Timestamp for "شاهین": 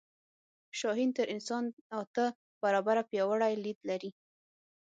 0.79-1.09